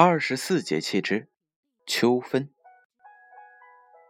[0.00, 1.28] 二十四节气之
[1.84, 2.50] 秋分。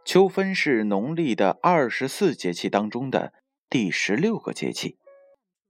[0.05, 3.33] 秋分是农历的二十四节气当中的
[3.71, 4.99] 第十六个节气，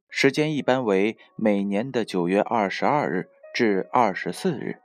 [0.09, 4.81] 时间一般为每年的九月二十二日至二十四日。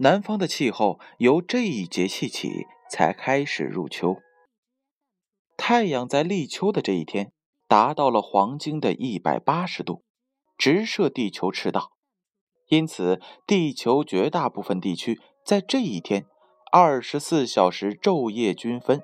[0.00, 4.18] 南方的气候由这一节气起才开始入秋。
[5.56, 7.32] 太阳在立秋的这一天
[7.66, 10.04] 达到了黄金的一百八十度，
[10.58, 11.92] 直射地球赤道，
[12.68, 16.26] 因此地球绝大部分地区在这一天
[16.72, 19.02] 二十四小时昼夜均分，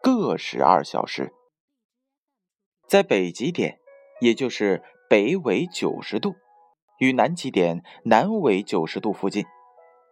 [0.00, 1.32] 各十二小时。
[2.86, 3.78] 在北极点，
[4.20, 6.34] 也就是北纬九十度，
[6.98, 9.44] 与南极点南纬九十度附近。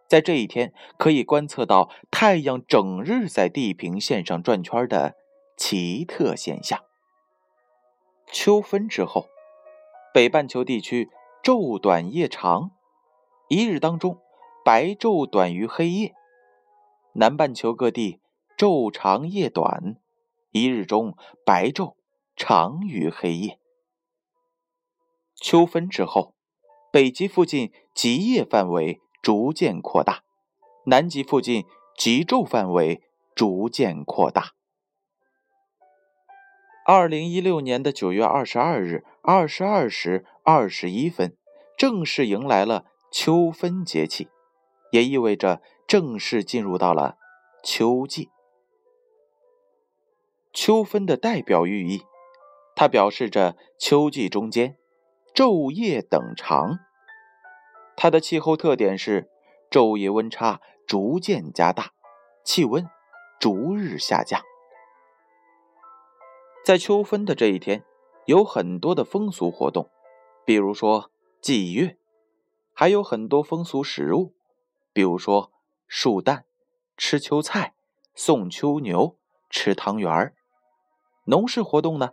[0.07, 5.15] 在这一天，可以观测到太阳整日在地平线上转圈的
[5.55, 6.83] 奇特现象。
[8.31, 9.27] 秋分之后，
[10.13, 11.09] 北半球地区
[11.41, 12.71] 昼短夜长，
[13.51, 14.17] 一日当中
[14.63, 16.13] 白昼短于黑夜；
[17.15, 18.21] 南半球各地
[18.57, 19.97] 昼长夜短，
[20.51, 21.95] 一日中白昼
[22.37, 23.59] 长于黑夜。
[25.35, 26.33] 秋分之后，
[26.93, 29.01] 北极附近极夜范围。
[29.21, 30.23] 逐渐扩大，
[30.85, 31.65] 南极附近
[31.95, 33.03] 极昼范围
[33.35, 34.53] 逐渐扩大。
[36.87, 41.37] 二零一六年的九月二十二日二十二时二十一分，
[41.77, 44.29] 正式迎来了秋分节气，
[44.91, 47.17] 也意味着正式进入到了
[47.61, 48.29] 秋季。
[50.53, 52.03] 秋分的代表寓意，
[52.73, 54.77] 它表示着秋季中间
[55.35, 56.79] 昼夜等长。
[57.97, 59.29] 它的气候特点是
[59.69, 61.91] 昼夜温差逐渐加大，
[62.45, 62.89] 气温
[63.39, 64.41] 逐日下降。
[66.63, 67.83] 在秋分的这一天，
[68.25, 69.89] 有很多的风俗活动，
[70.45, 71.97] 比如说祭月，
[72.73, 74.33] 还有很多风俗食物，
[74.93, 75.51] 比如说
[75.87, 76.45] 树蛋、
[76.97, 77.75] 吃秋菜、
[78.15, 79.17] 送秋牛、
[79.49, 80.35] 吃汤圆儿。
[81.25, 82.11] 农事活动呢，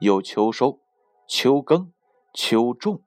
[0.00, 0.80] 有秋收、
[1.28, 1.92] 秋耕、
[2.32, 3.02] 秋种。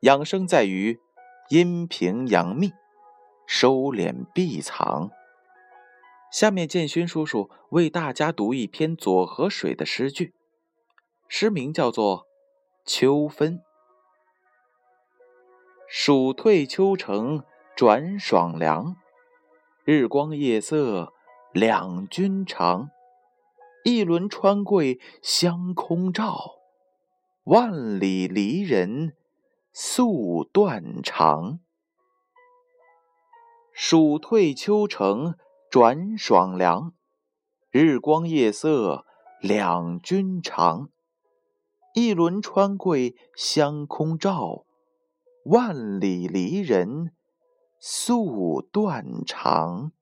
[0.00, 1.00] 养生在于。
[1.48, 2.72] 阴平阳秘，
[3.46, 5.10] 收敛闭藏。
[6.30, 10.34] 下面建勋叔叔为大家读一篇左河水的诗句，
[11.28, 12.20] 诗名叫做
[12.86, 13.58] 《秋分》。
[15.94, 17.44] 暑退秋成
[17.76, 18.96] 转爽凉，
[19.84, 21.12] 日光夜色
[21.52, 22.88] 两军长。
[23.84, 26.54] 一轮穿桂香空照，
[27.44, 29.14] 万里离人。
[29.70, 31.60] 宿断肠，
[33.74, 35.34] 暑退秋成
[35.70, 36.94] 转爽凉，
[37.70, 39.04] 日光夜色
[39.42, 40.88] 两军长。
[41.92, 44.64] 一轮穿桂香空照，
[45.44, 47.12] 万里离人
[47.80, 49.92] 宿断肠。